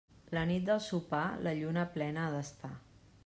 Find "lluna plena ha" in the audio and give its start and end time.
1.61-2.33